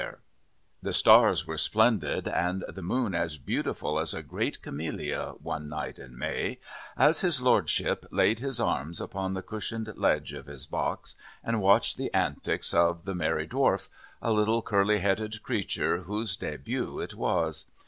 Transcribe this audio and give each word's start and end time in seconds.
"]The 0.81 0.93
stars 0.93 1.45
were 1.45 1.59
splendid 1.59 2.27
and 2.27 2.65
the 2.67 2.81
moon 2.81 3.13
as 3.13 3.37
beautiful 3.37 3.99
as 3.99 4.15
a 4.15 4.23
great 4.23 4.63
camelia, 4.63 5.33
one 5.43 5.69
night 5.69 5.99
in 5.99 6.17
May, 6.17 6.59
as 6.97 7.21
his 7.21 7.39
Lordship 7.39 8.07
laid 8.09 8.39
his 8.39 8.59
arms 8.59 8.99
upon 8.99 9.35
the 9.35 9.43
cushioned 9.43 9.93
ledge 9.95 10.33
of 10.33 10.47
his 10.47 10.65
box 10.65 11.15
and 11.43 11.61
watched 11.61 11.97
the 11.97 12.11
antics 12.15 12.73
of 12.73 13.05
the 13.05 13.13
Merry 13.13 13.47
Dwarf, 13.47 13.89
a 14.23 14.31
little, 14.31 14.63
curly 14.63 14.97
headed 14.97 15.43
creature, 15.43 15.99
whose 15.99 16.35
début 16.35 17.03
it 17.03 17.13
was. 17.13 17.65